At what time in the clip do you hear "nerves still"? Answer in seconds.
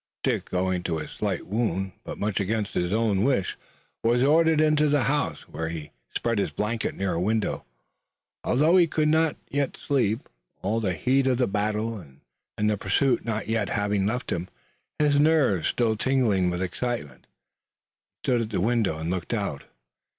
15.19-15.95